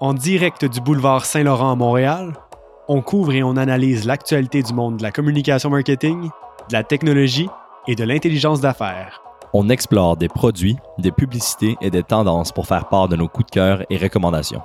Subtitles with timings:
[0.00, 2.34] En direct du boulevard Saint-Laurent à Montréal,
[2.86, 6.30] on couvre et on analyse l'actualité du monde de la communication marketing,
[6.68, 7.48] de la technologie
[7.88, 9.20] et de l'intelligence d'affaires.
[9.52, 13.46] On explore des produits, des publicités et des tendances pour faire part de nos coups
[13.46, 14.62] de cœur et recommandations.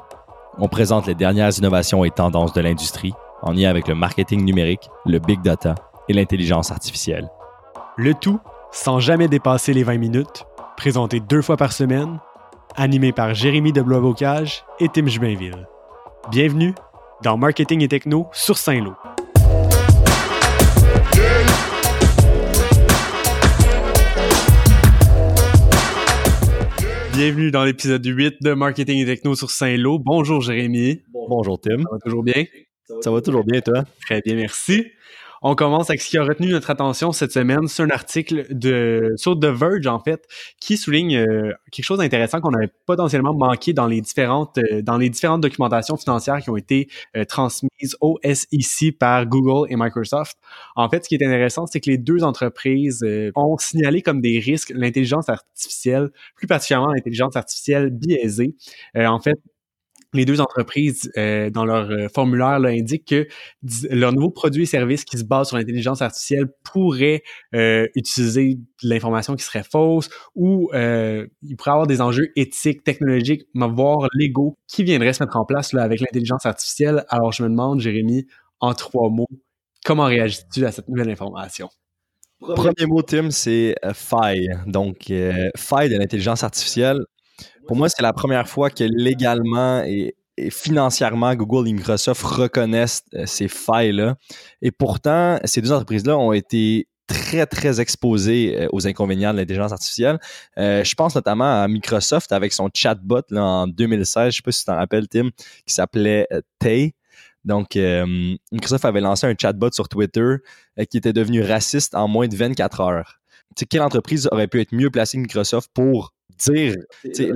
[0.60, 4.88] On présente les dernières innovations et tendances de l'industrie en lien avec le marketing numérique,
[5.08, 5.74] le big data
[6.10, 7.28] et l'intelligence artificielle.
[7.98, 8.40] Le tout
[8.72, 10.46] sans jamais dépasser les 20 minutes,
[10.78, 12.20] présenté deux fois par semaine
[12.76, 15.68] animé par Jérémy de Blois-Bocage et Tim Jubainville.
[16.32, 16.74] Bienvenue
[17.24, 18.94] dans Marketing et Techno sur Saint-Lô.
[27.14, 30.00] Bienvenue dans l'épisode 8 de Marketing et Techno sur Saint-Lô.
[30.00, 31.02] Bonjour Jérémy.
[31.30, 31.78] Bonjour Tim.
[31.84, 32.44] Ça va toujours bien?
[33.02, 33.84] Ça va toujours bien, toi?
[34.06, 34.86] Très bien, merci.
[35.46, 37.68] On commence avec ce qui a retenu notre attention cette semaine.
[37.68, 40.26] C'est un article de, sur The Verge, en fait,
[40.62, 44.98] qui souligne euh, quelque chose d'intéressant qu'on avait potentiellement manqué dans les différentes, euh, dans
[44.98, 46.88] les différentes documentations financières qui ont été
[47.18, 50.38] euh, transmises au SEC par Google et Microsoft.
[50.78, 54.40] En fait, ce qui est intéressant, c'est que les deux entreprises ont signalé comme des
[54.40, 58.56] risques l'intelligence artificielle, plus particulièrement l'intelligence artificielle biaisée.
[58.96, 59.40] en fait,
[60.14, 63.28] les deux entreprises, euh, dans leur euh, formulaire, indiquent que
[63.90, 67.24] leurs nouveaux produits et services qui se basent sur l'intelligence artificielle pourraient
[67.56, 73.44] euh, utiliser de l'information qui serait fausse ou il pourrait avoir des enjeux éthiques, technologiques,
[73.54, 77.06] voire légaux qui viendraient se mettre en place avec l'intelligence artificielle.
[77.10, 78.28] Alors, je me demande, Jérémy,
[78.60, 79.28] en trois mots,
[79.86, 81.70] comment réagis-tu à cette nouvelle information?
[82.40, 84.50] Premier mot, Tim, c'est faille.
[84.68, 85.12] Donc,
[85.56, 87.00] faille de l'intelligence artificielle.
[87.68, 90.16] Pour moi, c'est la première fois que légalement et,
[90.50, 94.16] financièrement, Google et Microsoft reconnaissent euh, ces failles-là.
[94.62, 99.72] Et pourtant, ces deux entreprises-là ont été très, très exposées euh, aux inconvénients de l'intelligence
[99.72, 100.20] artificielle.
[100.58, 104.52] Euh, je pense notamment à Microsoft avec son chatbot en 2016, je ne sais pas
[104.52, 105.30] si tu t'en rappelles, Tim,
[105.66, 106.96] qui s'appelait Tay.
[107.46, 110.38] Donc, Microsoft avait lancé un chatbot sur Twitter
[110.90, 113.20] qui était devenu raciste en moins de 24 heures.
[113.58, 116.76] sais, quelle entreprise aurait pu être mieux placée que Microsoft pour dire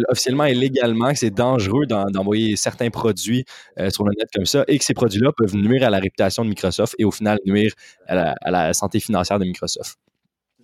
[0.09, 3.45] officiellement et légalement que c'est dangereux d'envoyer certains produits
[3.79, 6.43] euh, sur le net comme ça et que ces produits-là peuvent nuire à la réputation
[6.43, 7.73] de Microsoft et au final nuire
[8.07, 9.97] à la, santé financière de Microsoft.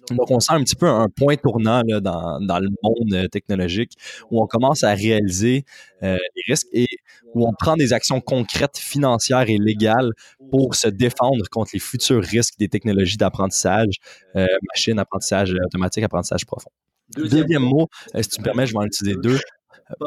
[0.10, 3.94] Donc, on sent un petit peu un point tournant dans, le monde euh, technologique
[4.30, 5.64] où on commence à réaliser
[6.04, 6.88] euh, les risques et
[7.34, 10.12] où on prend des actions concrètes, financières et légales
[10.52, 13.96] pour se défendre contre les futurs risques des technologies d'apprentissage,
[14.36, 16.70] machine, apprentissage automatique, apprentissage profond.
[17.16, 19.40] Deuxième, mot, euh, si tu me permets, je vais en utiliser deux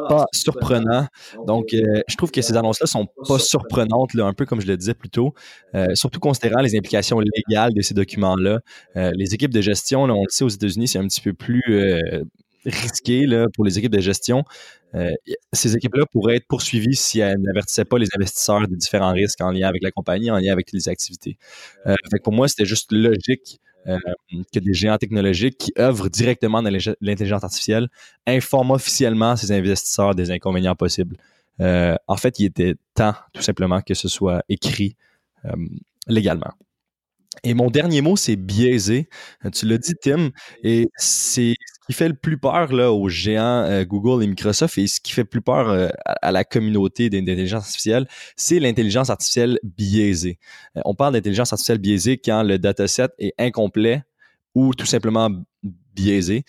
[0.09, 1.07] pas surprenant.
[1.45, 4.67] Donc, euh, je trouve que ces annonces-là sont pas surprenantes, là, un peu comme je
[4.67, 5.33] le disais plus tôt,
[5.75, 8.59] euh, surtout considérant les implications légales de ces documents-là.
[8.95, 11.63] les équipes de gestion, on le sait aux États-Unis, c'est un petit peu plus
[12.65, 14.43] risqué là, pour les équipes de gestion.
[15.53, 19.51] ces équipes-là pourraient être poursuivies si elles n'avertissaient pas les investisseurs des différents risques en
[19.51, 21.37] lien avec la compagnie, en lien avec les activités.
[21.85, 23.97] fait pour moi, c'était juste logique euh,
[24.53, 26.71] que des géants technologiques qui œuvrent directement dans
[27.01, 27.87] l'intelligence artificielle
[28.25, 31.17] informent officiellement ces investisseurs des inconvénients possibles.
[31.61, 34.95] Euh, en fait, il était temps, tout simplement, que ce soit écrit
[35.45, 35.51] euh,
[36.07, 36.51] légalement.
[37.43, 39.09] Et mon dernier mot, c'est biaisé.
[39.53, 40.31] Tu l'as dit, Tim,
[40.63, 44.77] et c'est ce qui fait le plus peur là, aux géants euh, Google et Microsoft
[44.77, 49.59] et ce qui fait plus peur euh, à, la communauté d'intelligence artificielle, c'est l'intelligence artificielle
[49.63, 50.37] biaisée.
[50.75, 54.03] Euh, on parle d'intelligence artificielle biaisée quand le dataset est incomplet
[54.53, 55.29] ou tout simplement
[55.95, 56.43] biaisé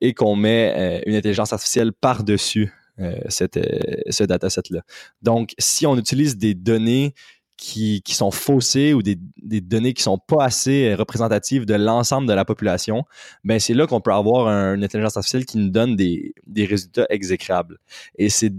[0.00, 4.82] et qu'on met une intelligence artificielle par-dessus ce dataset-là.
[5.22, 7.14] Donc, si on utilise des données
[7.60, 9.16] qui, sont faussées ou des,
[9.60, 13.04] données qui sont pas assez euh, représentatives de l'ensemble de la population,
[13.44, 17.78] ben c'est là qu'on peut avoir une intelligence artificielle qui nous donne des, résultats exécrables.
[18.16, 18.52] Et c'est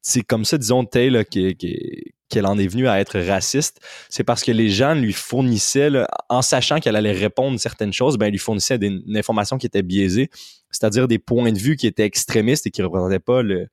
[0.00, 4.50] c'est comme ça, disons, Taylor, qu'elle en est venue à être raciste, c'est parce que
[4.50, 5.90] les gens lui fournissaient,
[6.30, 9.82] en sachant qu'elle allait répondre certaines choses, ben, lui fournissaient des, une information qui était
[9.82, 10.30] biaisée,
[10.70, 13.68] c'est-à-dire des points de vue qui étaient extrémistes et qui ne représentaient pas le,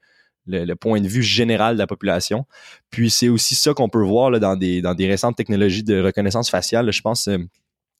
[0.47, 2.46] le, point de vue général de la population.
[2.90, 6.01] Puis c'est aussi ça qu'on peut voir là, dans, des, dans des récentes technologies de
[6.01, 6.92] reconnaissance faciale.
[6.92, 7.38] je pense euh,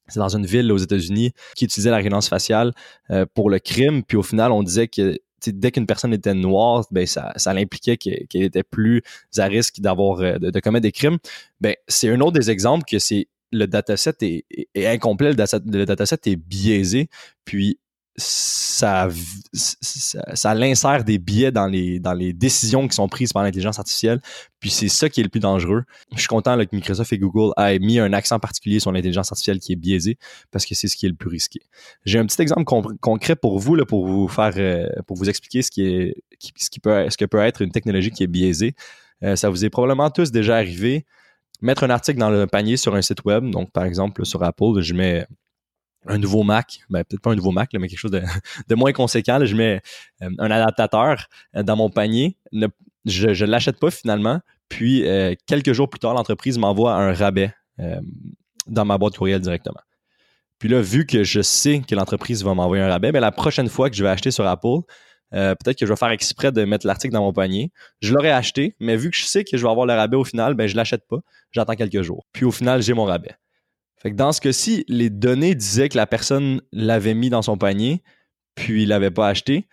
[0.08, 2.72] c'est dans une ville aux États-Unis qui utilisait la reconnaissance faciale
[3.10, 4.02] euh, pour le crime.
[4.02, 5.16] Puis au final, on disait que
[5.46, 9.02] dès qu'une personne était noire, ben ça, ça l'impliquait qu'elle était plus
[9.38, 11.18] à risque d'avoir euh, de, commettre des crimes.
[11.60, 15.62] Ben c'est un autre des exemples que c'est le dataset est, est, incomplet, le dataset,
[15.66, 17.08] le dataset est biaisé.
[17.44, 17.78] Puis
[18.16, 19.08] ça,
[20.54, 24.20] l'insère des biais dans les, décisions qui sont prises par l'intelligence artificielle.
[24.60, 25.84] Puis c'est ça qui est le plus dangereux.
[26.12, 29.60] Je suis content que Microsoft et Google aient mis un accent particulier sur l'intelligence artificielle
[29.60, 30.18] qui est biaisée
[30.50, 31.60] parce que c'est ce qui est le plus risqué.
[32.04, 32.64] J'ai un petit exemple
[33.00, 37.62] concret pour vous, pour vous faire, euh, vous expliquer ce qui peut, que peut être
[37.62, 38.74] une technologie qui est biaisée.
[39.34, 41.06] ça vous est probablement tous déjà arrivé.
[41.60, 44.80] Mettre un article dans le panier sur un site web, donc par exemple sur Apple,
[44.80, 45.26] je mets
[46.06, 49.44] un nouveau Mac, ben, peut-être pas un nouveau Mac, mais quelque chose de, moins conséquent.
[49.44, 49.80] je mets
[50.20, 52.36] un adaptateur dans mon panier.
[53.04, 54.40] je ne l'achète pas finalement.
[54.68, 55.04] Puis
[55.46, 57.54] quelques jours plus tard, l'entreprise m'envoie un rabais
[58.66, 59.80] dans ma boîte courriel directement.
[60.62, 63.68] Puis là, vu que je sais que l'entreprise va m'envoyer un rabais, ben, la prochaine
[63.68, 64.82] fois que je vais acheter sur Apple,
[65.34, 67.72] euh, peut-être que je vais faire exprès de mettre l'article dans mon panier.
[68.00, 70.22] Je l'aurais acheté, mais vu que je sais que je vais avoir le rabais au
[70.22, 71.18] final, ben, je ne l'achète pas.
[71.50, 72.26] J'attends quelques jours.
[72.32, 73.34] Puis au final, j'ai mon rabais.
[74.02, 77.56] Fait que dans ce cas-ci, les données disaient que la personne l'avait mis dans son
[77.56, 78.02] panier,
[78.56, 79.68] puis il l'avait pas acheté.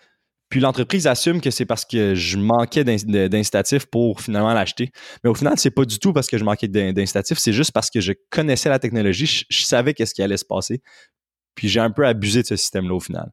[0.50, 4.92] Puis l'entreprise assume que c'est parce que je manquais d'incitatifs pour finalement l'acheter.
[5.24, 7.90] Mais au final, c'est pas du tout parce que je manquais d'incitatifs, c'est juste parce
[7.90, 10.82] que je connaissais la technologie, je, savais qu'est-ce qui allait se passer.
[11.56, 13.32] Puis j'ai un peu abusé de ce système-là au final.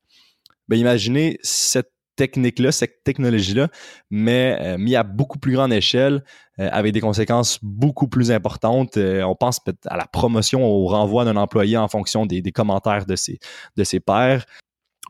[0.68, 3.68] Ben imaginez cette technique-là, cette technologie-là,
[4.10, 6.24] mais euh, mis à beaucoup plus grande échelle,
[6.58, 8.96] euh, avec des conséquences beaucoup plus importantes.
[8.96, 13.16] Euh, on pense à la promotion, au renvoi d'un employé en fonction des, commentaires de
[13.16, 13.38] ses,
[13.76, 14.46] de ses pairs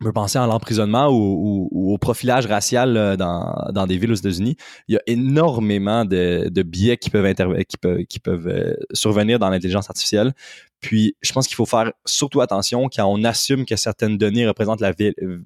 [0.00, 4.56] on peut penser à l'emprisonnement ou, au profilage racial dans, des villes aux États-Unis.
[4.88, 7.34] Il y a énormément de, biais qui peuvent,
[8.06, 10.34] qui peuvent, survenir dans l'intelligence artificielle.
[10.80, 14.82] Puis, je pense qu'il faut faire surtout attention quand on assume que certaines données représentent
[14.82, 14.92] la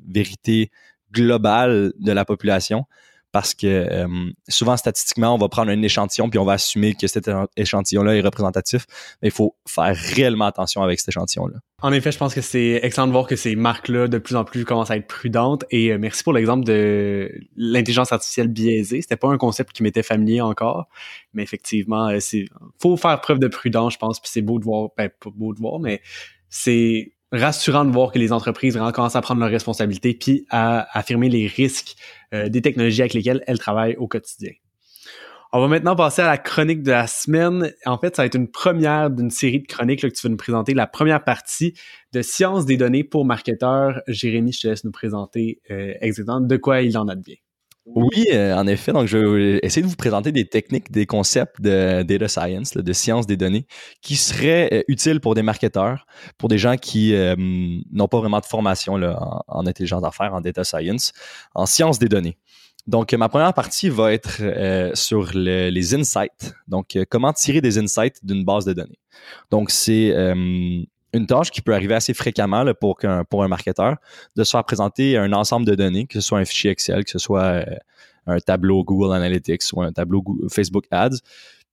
[0.09, 0.71] vérité
[1.13, 2.87] globale de la population
[3.33, 7.07] parce que euh, souvent statistiquement, on va prendre un échantillon puis on va assumer que
[7.07, 8.87] cet échantillon-là est représentatif.
[9.23, 11.59] Mais il faut faire réellement attention avec cet échantillon-là.
[11.83, 14.45] En effet, je pense que c'est excellent de voir que ces marques-là, de plus en
[14.45, 15.65] plus, commencent à être prudentes.
[15.71, 19.01] Et euh, merci pour l'exemple de l'intelligence artificielle biaisée.
[19.01, 20.89] C'était pas un concept qui m'était familier encore,
[21.33, 22.47] mais effectivement, euh, c'est
[22.83, 24.21] faut faire preuve de prudence, je pense.
[24.21, 26.03] Puis c'est beau de voir, ben, pas beau de voir, mais
[26.49, 31.29] c'est rassurant de voir que les entreprises commencent à prendre leurs responsabilités puis à affirmer
[31.29, 31.97] les risques
[32.35, 34.53] euh, des technologies avec lesquelles elles travaillent au quotidien.
[35.53, 37.73] On va maintenant passer à la chronique de la semaine.
[37.85, 40.37] En fait, ça va être une première d'une série de chroniques que tu vas nous
[40.37, 40.75] présenter.
[40.75, 41.75] La première partie
[42.13, 44.01] de Science des données pour marketeurs.
[44.07, 47.39] Jérémy, je te laisse nous présenter euh, exactement de quoi il en advient.
[47.87, 48.93] Oui, euh, en effet.
[48.93, 52.93] Donc, je vais essayer de vous présenter des techniques, des concepts de data science, de
[52.93, 53.67] science des données,
[54.03, 56.07] qui seraient euh, utiles pour des marketeurs,
[56.37, 60.63] pour des gens qui euh, n'ont pas vraiment de formation en, intelligence d'affaires, en data
[60.63, 61.13] science,
[61.55, 62.39] en science des données.
[62.87, 64.41] Donc, ma première partie va être
[64.95, 66.55] sur les insights.
[66.67, 68.99] Donc, comment tirer des insights d'une base de données.
[69.51, 70.15] Donc, c'est
[71.13, 73.97] une tâche qui peut arriver assez fréquemment pour, un, marketeur,
[74.37, 77.11] de se faire présenter un ensemble de données, que ce soit un fichier Excel, que
[77.11, 77.65] ce soit euh,
[78.27, 81.19] un tableau Google Analytics ou un tableau Facebook Ads.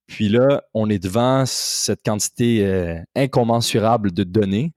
[0.08, 4.74] Puis là, on est devant cette quantité euh, incommensurable de données.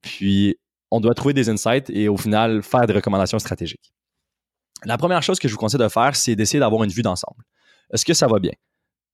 [0.00, 0.56] Puis
[0.90, 3.92] on doit trouver des insights et au final faire des recommandations stratégiques.
[4.84, 7.44] La première chose que je vous conseille de faire, c'est d'essayer d'avoir une vue d'ensemble.
[7.92, 8.52] Est-ce que ça va bien?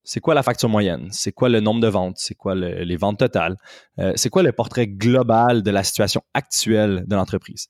[0.07, 1.09] C'est quoi la facture moyenne?
[1.11, 2.17] C'est quoi le nombre de ventes?
[2.19, 3.57] C'est quoi les ventes totales?
[3.99, 7.67] Euh, c'est quoi le portrait global de la situation actuelle de l'entreprise?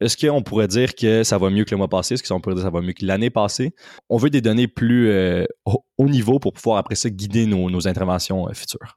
[0.00, 2.14] Est-ce qu'on pourrait dire que ça va mieux que le mois passé?
[2.14, 3.74] Est-ce qu'on pourrait dire que ça va mieux que l'année passée?
[4.08, 8.48] On veut des données plus euh, haut niveau pour pouvoir après ça guider nos, interventions
[8.48, 8.96] euh, futures.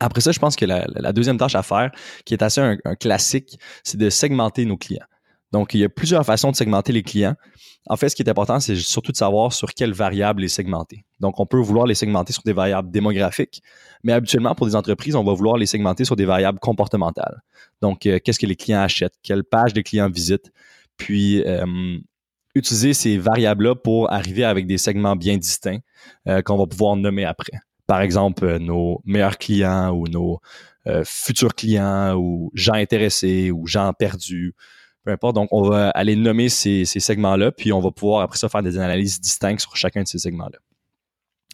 [0.00, 1.92] Après ça, je pense que la, deuxième tâche à faire,
[2.24, 5.06] qui est assez un classique, c'est de segmenter nos clients.
[5.52, 7.34] Donc, il y a plusieurs façons de segmenter les clients.
[7.88, 11.04] En fait, ce qui est important, c'est surtout de savoir sur quelles variables les segmenter.
[11.20, 13.62] Donc, on peut vouloir les segmenter sur des variables démographiques,
[14.02, 17.42] mais habituellement, pour des entreprises, on va vouloir les segmenter sur des variables comportementales.
[17.80, 20.50] Donc, euh, qu'est-ce que les clients achètent, quelle page les clients visitent,
[20.96, 21.98] puis euh,
[22.56, 25.78] utiliser ces variables-là pour arriver avec des segments bien distincts
[26.26, 27.58] euh, qu'on va pouvoir nommer après.
[27.86, 30.40] Par exemple, nos meilleurs clients ou nos
[31.04, 34.54] futurs clients ou gens intéressés ou gens perdus
[35.06, 35.36] peu importe.
[35.36, 38.76] Donc, on va aller nommer ces, segments-là, puis on va pouvoir après ça faire des
[38.76, 40.58] analyses distinctes sur chacun de ces segments-là.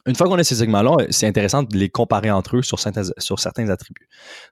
[0.04, 3.04] Une fois qu'on a ces segments-là, c'est intéressant de les comparer entre eux sur certains,
[3.18, 4.09] sur certains attributs.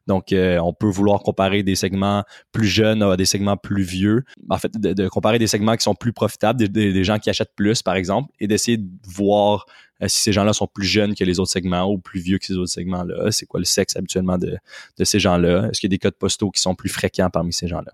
[0.07, 4.23] Donc, euh, on peut vouloir comparer des segments plus jeunes à des segments plus vieux.
[4.49, 7.83] En fait, de, comparer des segments qui sont plus profitables, des, gens qui achètent plus,
[7.83, 9.67] par exemple, et d'essayer de voir
[10.03, 12.47] euh, si ces gens-là sont plus jeunes que les autres segments ou plus vieux que
[12.47, 13.33] ces autres segments-là.
[13.33, 14.57] C'est quoi le sexe habituellement de,
[14.99, 15.69] de ces gens-là?
[15.71, 17.93] Est-ce qu'il y a des codes postaux qui sont plus fréquents parmi ces gens-là?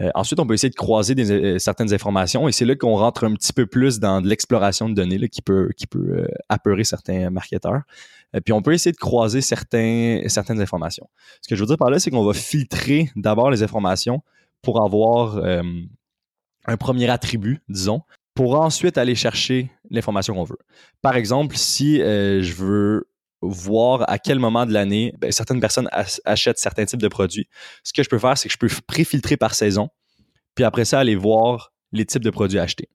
[0.00, 3.24] Euh, ensuite, on peut essayer de croiser euh, certaines informations et c'est là qu'on rentre
[3.24, 6.84] un petit peu plus dans de l'exploration de données qui peut, qui peut euh, apeurer
[6.84, 7.82] certains marketeurs.
[8.44, 11.08] puis on peut essayer de croiser certains, certaines informations.
[11.42, 14.22] Ce que je veux dire par là, c'est qu'on va filtrer d'abord les informations
[14.62, 15.38] pour avoir
[16.66, 18.00] un premier attribut, disons,
[18.34, 20.58] pour ensuite aller chercher l'information qu'on veut.
[21.02, 23.06] Par exemple, si je veux
[23.48, 25.88] voir à quel moment de l'année ben, certaines personnes
[26.24, 27.48] achètent certains types de produits.
[27.82, 29.88] Ce que je peux faire, c'est que je peux préfiltrer par saison,
[30.54, 32.88] puis après ça, aller voir les types de produits achetés.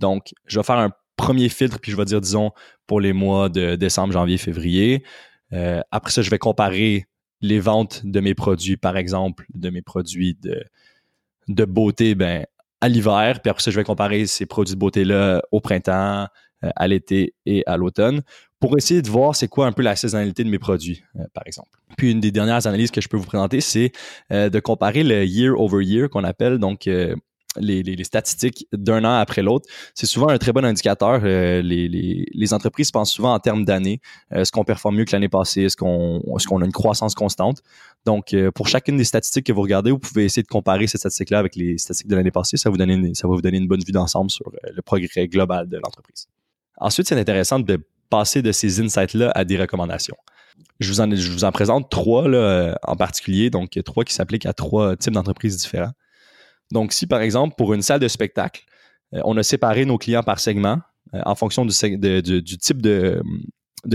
[0.00, 2.50] Donc, je vais faire un premier filtre, puis je vais dire, disons,
[2.86, 5.04] pour les mois de décembre, janvier, février.
[5.52, 7.06] Euh, après ça, je vais comparer
[7.40, 10.64] les ventes de mes produits, par exemple, de mes produits de,
[11.48, 12.46] de beauté, ben,
[12.80, 13.40] à l'hiver.
[13.40, 16.26] Puis après ça, je vais comparer ces produits de beauté-là au printemps,
[16.64, 18.22] euh, à l'été et à l'automne
[18.66, 21.44] pour essayer de voir c'est quoi un peu la saisonnalité de mes produits, euh, par
[21.46, 21.70] exemple.
[21.96, 23.92] Puis une des dernières analyses que je peux vous présenter, c'est
[24.30, 26.88] de comparer le year over year qu'on appelle, donc
[27.56, 31.20] les, statistiques d'un an après l'autre, c'est souvent un très bon indicateur.
[31.24, 34.00] Euh, les, entreprises pensent souvent en termes d'années.
[34.32, 35.62] Euh, est-ce qu'on performe mieux que l'année passée?
[35.62, 37.62] Est-ce qu'on a une croissance constante?
[38.04, 40.98] Donc, euh, pour chacune des statistiques que vous regardez, vous pouvez essayer de comparer ces
[40.98, 42.56] statistiques-là avec les statistiques de l'année passée.
[42.56, 45.76] Ça, vous ça va vous donner une bonne vue d'ensemble sur le progrès global de
[45.76, 46.28] l'entreprise.
[46.78, 47.80] Ensuite, c'est intéressant de
[48.10, 50.16] passer de ces insights-là à des recommandations.
[50.80, 55.12] Je vous en, présente trois là, en particulier, donc trois qui s'appliquent à trois types
[55.12, 55.92] d'entreprises différents.
[56.72, 58.64] Donc, si par exemple, pour une salle de spectacle,
[59.14, 60.80] euh, on a séparé nos clients par segment
[61.14, 63.22] euh, en fonction du, type de,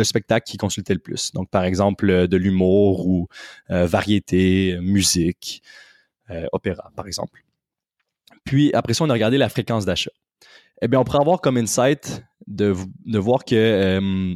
[0.04, 1.32] spectacle qui consultait le plus.
[1.34, 3.28] Donc, par exemple, euh, de l'humour ou
[3.70, 5.62] variété, musique,
[6.52, 7.44] opéra, par exemple.
[8.44, 10.12] Puis, après ça, on a regardé la fréquence d'achat.
[10.82, 12.76] Eh bien, on pourrait avoir comme insight de,
[13.18, 14.36] voir que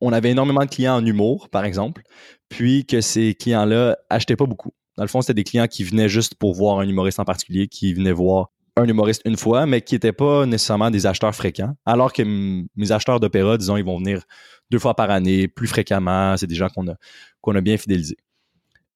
[0.00, 2.02] on avait énormément de clients en humour, par exemple,
[2.48, 4.72] puis que ces clients-là achetaient pas beaucoup.
[4.96, 7.68] Dans le fond, c'était des clients qui venaient juste pour voir un humoriste en particulier,
[7.68, 11.74] qui venaient voir un humoriste une fois, mais qui n'étaient pas nécessairement des acheteurs fréquents.
[11.84, 14.22] Alors que mes acheteurs d'opéra, disons, ils vont venir
[14.70, 16.36] deux fois par année, plus fréquemment.
[16.36, 16.94] C'est des gens qu'on a,
[17.40, 18.16] qu'on a bien fidélisés.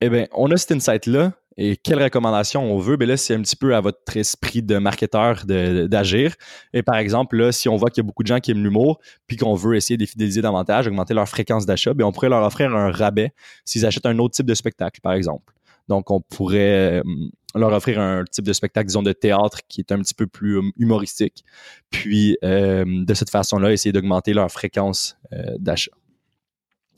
[0.04, 1.32] Eh bien, on a cet insight-là.
[1.56, 2.98] Et quelle recommandation on veut?
[2.98, 6.34] Bien là, c'est un petit peu à votre esprit de marketeur d'agir.
[6.74, 8.62] Et par exemple, là, si on voit qu'il y a beaucoup de gens qui aiment
[8.62, 12.12] l'humour, puis qu'on veut essayer de les fidéliser davantage, augmenter leur fréquence d'achat, bien, on
[12.12, 13.32] pourrait leur offrir un rabais
[13.64, 15.54] s'ils achètent un autre type de spectacle, par exemple.
[15.88, 17.02] Donc, on pourrait euh,
[17.54, 20.58] leur offrir un type de spectacle, disons, de théâtre qui est un petit peu plus
[20.58, 21.46] hum, humoristique.
[21.88, 25.92] Puis, euh, de cette façon-là, essayer d'augmenter leur fréquence euh, d'achat.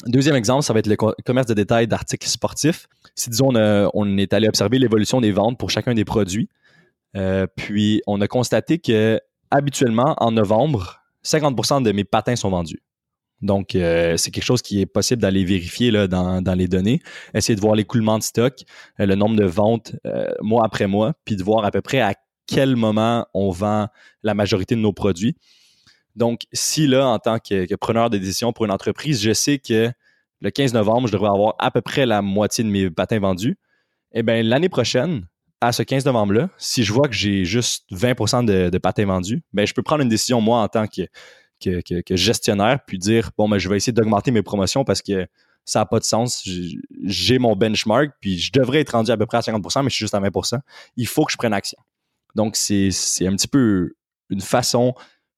[0.05, 2.87] Deuxième exemple, ça va être le commerce de détail d'articles sportifs.
[3.15, 3.51] Si, disons,
[3.95, 6.49] on, est allé observer l'évolution des ventes pour chacun des produits,
[7.57, 9.19] puis on a constaté que
[9.51, 12.83] habituellement, en novembre, 50% de mes patins sont vendus.
[13.43, 17.01] Donc, euh, c'est quelque chose qui est possible d'aller vérifier dans, les données,
[17.35, 18.55] essayer de voir l'écoulement de stock,
[19.01, 22.01] euh, le nombre de ventes euh, mois après mois, puis de voir à peu près
[22.01, 22.15] à
[22.47, 23.89] quel moment on vend
[24.23, 25.37] la majorité de nos produits.
[26.17, 29.91] Donc, si là, en tant que, preneur de décision pour une entreprise, je sais que
[30.41, 33.59] le 15 novembre, je devrais avoir à peu près la moitié de mes patins vendus,
[34.13, 35.27] eh bien, l'année prochaine,
[35.61, 39.43] à ce 15 novembre-là, si je vois que j'ai juste 20 de, de patins vendus,
[39.53, 41.03] bien, je peux prendre une décision, moi, en tant que
[41.61, 45.27] que, gestionnaire, puis dire bon, ben, je vais essayer d'augmenter mes promotions parce que
[45.65, 46.47] ça n'a pas de sens.
[47.05, 49.95] J'ai mon benchmark, puis je devrais être rendu à peu près à 50%, mais je
[49.95, 50.61] suis juste à 20%.
[50.97, 51.79] Il faut que je prenne action.
[52.35, 52.91] Donc, c'est
[53.23, 53.95] un petit peu
[54.31, 54.95] une façon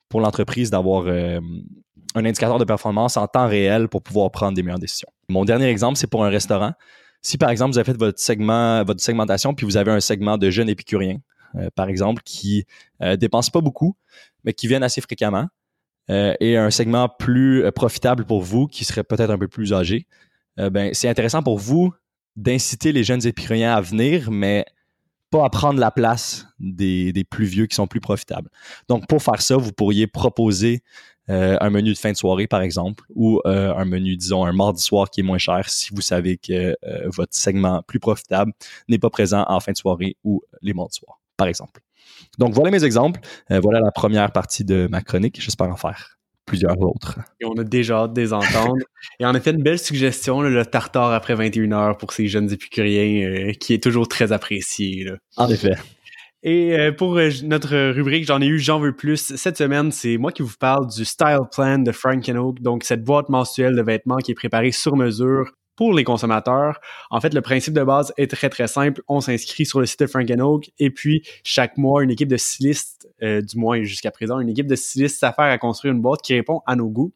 [0.08, 1.40] pour l'entreprise d'avoir euh,
[2.14, 5.08] un indicateur de performance en temps réel pour pouvoir prendre des meilleures décisions.
[5.28, 6.72] Mon dernier exemple, c'est pour un restaurant.
[7.22, 10.38] Si par exemple, vous avez fait votre segment, votre segmentation, puis vous avez un segment
[10.38, 11.18] de jeunes épicuriens,
[11.56, 12.64] euh, par exemple, qui
[13.00, 13.96] ne euh, dépensent pas beaucoup,
[14.44, 15.48] mais qui viennent assez fréquemment,
[16.10, 20.06] et un segment plus profitable pour vous qui serait peut-être un peu plus âgé,
[20.56, 21.92] ben, c'est intéressant pour vous
[22.34, 24.64] d'inciter les jeunes épicuriens à venir, mais
[25.30, 28.50] pas à prendre la place des, plus vieux qui sont plus profitables.
[28.88, 30.82] Donc, pour faire ça, vous pourriez proposer
[31.30, 35.10] un menu de fin de soirée, par exemple, ou un menu, disons, un mardi soir
[35.10, 36.74] qui est moins cher si vous savez que
[37.14, 38.52] votre segment plus profitable
[38.88, 41.82] n'est pas présent en fin de soirée ou les mardis soirs, par exemple.
[42.38, 43.20] Donc, voilà mes exemples.
[43.50, 45.40] Euh, voilà la première partie de ma chronique.
[45.40, 46.17] J'espère en faire
[46.48, 47.20] plusieurs autres.
[47.40, 48.84] Et on a déjà hâte de les entendre.
[49.20, 53.28] Et en effet, une belle suggestion, le tartare après 21 heures pour ces jeunes épicuriens,
[53.28, 55.12] euh, qui est toujours très apprécié.
[55.36, 55.76] En effet.
[56.42, 59.34] Et euh, pour notre rubrique, j'en ai eu J'en veux plus.
[59.36, 63.04] Cette semaine, c'est moi qui vous parle du Style Plan de Frank Oak, donc cette
[63.04, 66.80] boîte mensuelle de vêtements qui est préparée sur mesure pour les consommateurs.
[67.08, 69.00] En fait, le principe de base est très, très simple.
[69.06, 72.36] On s'inscrit sur le site de Frank Oak et puis chaque mois, une équipe de
[72.36, 76.22] stylistes, euh, du moins jusqu'à présent, une équipe de stylistes s'affaire à construire une boîte
[76.22, 77.12] qui répond à nos goûts.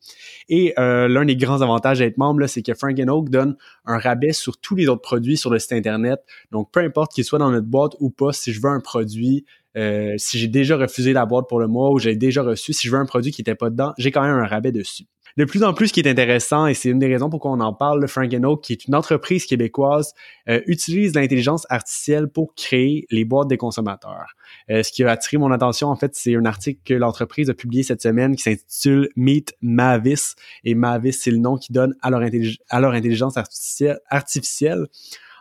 [0.49, 4.33] Et euh, l'un des grands avantages d'être membre, c'est que Frank Oak donne un rabais
[4.33, 6.21] sur tous les autres produits sur le site Internet.
[6.53, 9.45] Donc, peu importe qu'il soit dans notre boîte ou pas, si je veux un produit,
[9.77, 12.87] euh, si j'ai déjà refusé la boîte pour le mois ou j'ai déjà reçu, si
[12.87, 15.45] je veux un produit qui n'était pas dedans, j'ai quand même un rabais dessus de
[15.45, 17.73] plus en plus, ce qui est intéressant, et c'est une des raisons pourquoi on en
[17.73, 20.15] parle, le Frank Oak, qui est une entreprise québécoise,
[20.49, 24.35] euh, utilise l'intelligence artificielle pour créer les boîtes des consommateurs.
[24.71, 27.55] Euh, ce qui a attiré mon attention, en fait, c'est un article que l'entreprise a
[27.55, 30.35] publié cette semaine qui s'intitule Meet Mavis.
[30.65, 34.87] Et Mavis, c'est le nom qu'ils donnent à leur, à intelligence artificielle.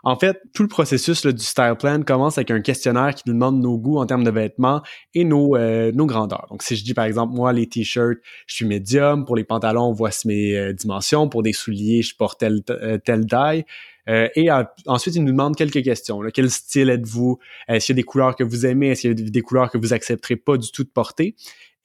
[0.04, 3.62] En fait, tout le processus du style plan commence avec un questionnaire qui nous demande
[3.62, 4.82] nos goûts en termes de vêtements
[5.14, 6.48] et nos, euh, nos grandeurs.
[6.50, 8.18] Donc, si je dis par exemple, moi, les t-shirts,
[8.48, 9.26] je suis médium.
[9.26, 11.30] Pour les pantalons, voici mes euh, dimensions.
[11.30, 13.64] Pour des souliers, je porte telle, euh, telle taille.
[14.08, 14.50] et
[14.88, 16.22] ensuite, il nous demande quelques questions.
[16.34, 17.38] Quel style êtes-vous?
[17.68, 18.90] Est-ce qu'il y a des couleurs que vous aimez?
[18.90, 21.36] Est-ce qu'il y a des couleurs que vous accepterez pas du tout de porter?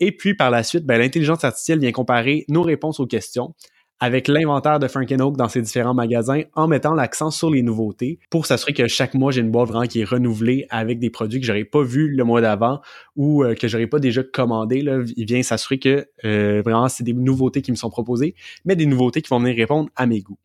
[0.01, 3.55] Et puis, par la suite, ben, l'intelligence artificielle vient comparer nos réponses aux questions
[4.01, 8.19] avec l'inventaire de Frank Oak dans ses différents magasins en mettant l'accent sur les nouveautés
[8.31, 11.41] pour s'assurer que chaque mois, j'ai une boîte vraiment qui est renouvelée avec des produits
[11.41, 12.81] que j'aurais pas vus le mois d'avant
[13.17, 14.83] ou euh, que j'aurais pas déjà commandé.
[14.83, 15.03] Là.
[15.17, 18.35] Il vient s'assurer que euh, vraiment, c'est des nouveautés qui me sont proposées,
[18.65, 20.39] mais des nouveautés qui vont venir répondre à mes goûts.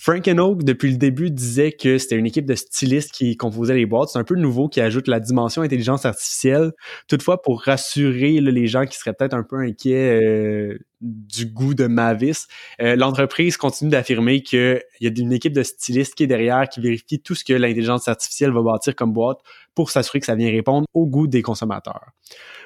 [0.00, 3.84] Frank Oak, depuis le début, disait que c'était une équipe de stylistes qui composait les
[3.84, 4.10] boîtes.
[4.10, 6.70] C'est un peu nouveau qui ajoute la dimension intelligence artificielle.
[7.08, 11.86] Toutefois, pour rassurer les gens qui seraient peut-être un peu inquiets euh, du goût de
[11.86, 12.46] Mavis,
[12.80, 16.80] euh, l'entreprise continue d'affirmer qu'il y a une équipe de stylistes qui est derrière, qui
[16.80, 19.38] vérifie tout ce que l'intelligence artificielle va bâtir comme boîte
[19.74, 22.10] pour s'assurer que ça vient répondre au goût des consommateurs.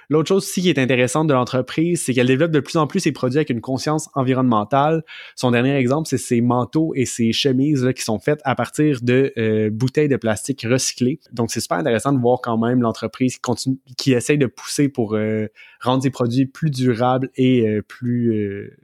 [0.09, 3.01] L'autre chose aussi qui est intéressante de l'entreprise, c'est qu'elle développe de plus en plus
[3.01, 5.05] ses produits avec une conscience environnementale.
[5.37, 9.33] Son dernier exemple, c'est ses manteaux et ses chemises qui sont faites à partir de
[9.39, 11.21] euh, bouteilles de plastique recyclées.
[11.33, 14.89] Donc, c'est super intéressant de voir quand même l'entreprise qui continue, qui essaye de pousser
[14.89, 15.47] pour euh,
[15.81, 17.83] rendre ses produits plus durables et euh,
[18.23, 18.77] plus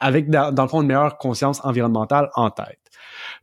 [0.00, 2.78] avec dans, dans, le fond une meilleure conscience environnementale en tête.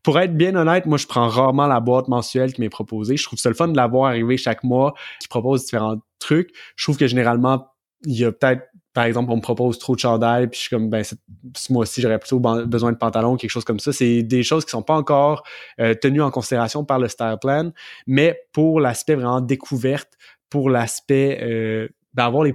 [0.04, 3.16] Pour être bien honnête, moi, je prends rarement la boîte mensuelle qui m'est proposée.
[3.16, 6.50] Je trouve ça le fun de la voir arriver chaque mois, qui propose différents trucs.
[6.76, 7.68] Je trouve que généralement,
[8.06, 10.70] il y a peut-être, par exemple, on me propose trop de chandail, puis je suis
[10.70, 13.94] comme, ben, ce mois-ci, j'aurais plutôt besoin de pantalons, quelque chose comme ça.
[13.94, 15.44] C'est des choses qui sont pas encore
[15.80, 17.72] euh, tenues en considération par le style plan,
[18.08, 20.14] mais pour l'aspect vraiment découverte,
[20.50, 22.54] pour l'aspect euh, d'avoir les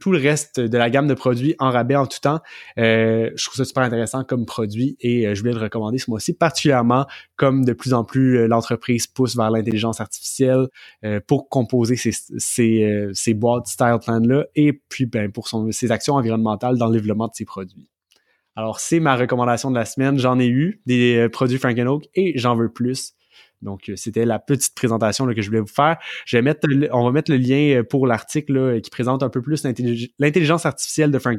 [0.00, 2.40] tout le reste de la gamme de produits en rabais en tout temps.
[2.78, 6.10] Euh, je trouve ça super intéressant comme produit et euh, je voulais le recommander ce
[6.10, 10.68] mois-ci, particulièrement comme de plus en plus euh, l'entreprise pousse vers l'intelligence artificielle
[11.26, 16.14] pour composer ces, ces, ces boîtes style plan-là et puis ben, pour son, ses actions
[16.14, 17.88] environnementales dans le développement de ses produits.
[18.54, 20.18] Alors, c'est ma recommandation de la semaine.
[20.18, 23.15] J'en ai eu des produits Frank Oak et j'en veux plus.
[23.62, 25.96] Donc, euh, c'était la petite présentation que je voulais vous faire.
[26.24, 26.54] Je vais
[26.92, 29.64] on va mettre le lien euh, pour l'article qui présente un peu plus
[30.18, 31.36] l'intelligence artificielle de Frank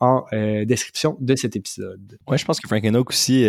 [0.00, 2.18] en euh, description de cet épisode.
[2.26, 3.46] Ouais, je pense que Frank Oak aussi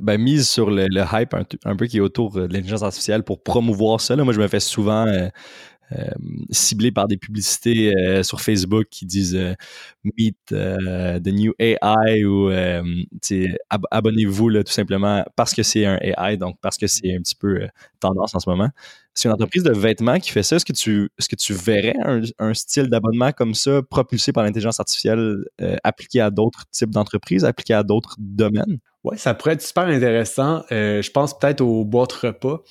[0.00, 4.00] ben, mise sur le, hype un, peu qui est autour de l'intelligence artificielle pour promouvoir
[4.00, 4.16] ça.
[4.16, 5.06] Moi, je me fais souvent
[6.50, 9.54] ciblé par des publicités euh, sur Facebook qui disent euh,
[10.04, 12.50] Meet the new AI ou
[13.90, 17.68] abonnez-vous tout simplement parce que c'est un AI, donc parce que c'est un petit peu
[18.00, 18.68] tendance en ce moment.
[19.14, 20.56] C'est une entreprise de vêtements qui fait ça.
[20.56, 21.94] Est-ce que tu, est-ce que tu verrais
[22.38, 25.44] un, style d'abonnement comme ça propulsé par l'intelligence artificielle
[25.84, 28.78] appliqué à d'autres types d'entreprises, appliqué à d'autres domaines?
[29.04, 30.64] Oui, ça pourrait être super intéressant.
[30.70, 32.62] je pense peut-être aux boîtes repas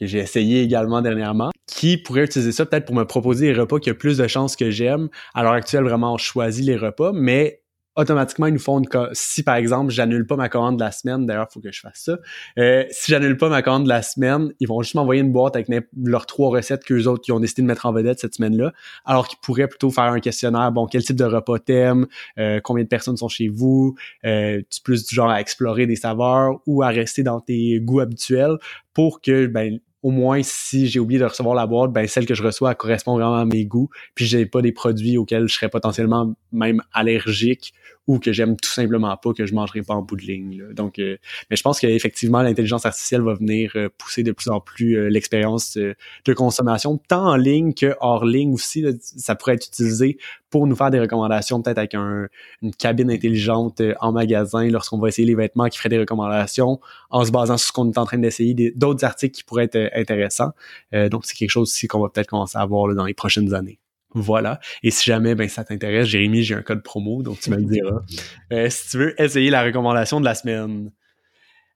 [0.00, 3.78] que j'ai essayé également dernièrement, qui pourrait utiliser ça peut-être pour me proposer des repas
[3.78, 5.08] qui ont plus de chances que j'aime.
[5.34, 7.60] À l'heure actuelle, vraiment, on choisit les repas, mais
[7.96, 11.26] automatiquement, ils nous font une si par exemple, j'annule pas ma commande de la semaine,
[11.26, 12.18] d'ailleurs, il faut que je fasse ça.
[12.58, 15.56] Euh, si j'annule pas ma commande de la semaine, ils vont juste m'envoyer une boîte
[15.56, 18.72] avec leurs trois recettes qu'eux autres qui ont décidé de mettre en vedette cette semaine-là,
[19.04, 22.06] alors qu'ils pourraient plutôt faire un questionnaire, bon, quel type de repas t'aimes,
[22.38, 25.96] euh, combien de personnes sont chez vous, euh, tu plus du genre à explorer des
[25.96, 28.56] saveurs ou à rester dans tes goûts habituels
[28.94, 32.34] pour que ben au moins si j'ai oublié de recevoir la boîte, ben celle que
[32.34, 35.68] je reçois correspond vraiment à mes goûts, puis j'ai pas des produits auxquels je serais
[35.68, 37.74] potentiellement même allergique
[38.10, 40.64] ou que j'aime tout simplement pas, que je mangerai pas en bout de ligne.
[40.74, 41.16] Donc, euh,
[41.48, 45.08] mais je pense qu'effectivement, l'intelligence artificielle va venir euh, pousser de plus en plus euh,
[45.08, 48.84] l'expérience de consommation, tant en ligne que hors ligne aussi.
[49.00, 50.18] ça pourrait être utilisé
[50.50, 52.28] pour nous faire des recommandations, peut-être avec une
[52.76, 57.30] cabine intelligente en magasin lorsqu'on va essayer les vêtements qui ferait des recommandations en se
[57.30, 60.50] basant sur ce qu'on est en train d'essayer, d'autres articles qui pourraient être intéressants.
[60.92, 63.79] donc, c'est quelque chose aussi qu'on va peut-être commencer à voir dans les prochaines années.
[64.14, 64.60] Voilà.
[64.82, 67.64] Et si jamais ben, ça t'intéresse, Jérémy, j'ai un code promo, donc tu me le
[67.64, 68.00] diras.
[68.52, 70.90] Euh, si tu veux essayer la recommandation de la semaine.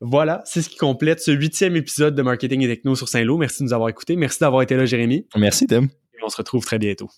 [0.01, 3.39] Voilà, c'est ce qui complète ce huitième épisode de Marketing et Techno sur Saint-Lô.
[3.39, 4.17] Merci de nous avoir écoutés.
[4.17, 5.29] Merci d'avoir été là, Jérémy.
[5.37, 5.85] Merci, Tim.
[5.85, 7.09] Et on se retrouve très bientôt.